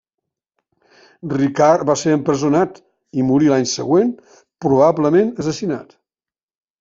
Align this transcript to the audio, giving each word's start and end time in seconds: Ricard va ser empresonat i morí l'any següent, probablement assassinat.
Ricard 1.33 1.83
va 1.89 1.95
ser 2.03 2.15
empresonat 2.19 2.81
i 3.19 3.25
morí 3.29 3.51
l'any 3.51 3.67
següent, 3.73 4.09
probablement 4.67 5.31
assassinat. 5.45 5.95